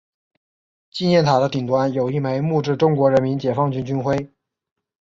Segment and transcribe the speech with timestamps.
[0.89, 4.31] 纪念塔的顶端有一枚木质中国人民解放军军徽。